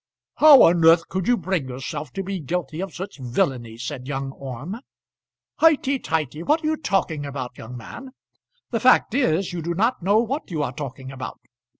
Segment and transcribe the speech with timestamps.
[0.37, 4.31] "How on earth could you bring yourself to be guilty of such villainy?" said young
[4.31, 4.79] Orme.
[5.57, 6.41] "Highty tighty!
[6.41, 8.09] What are you talking about, young man?
[8.71, 11.39] The fact is, you do not know what you are talking about.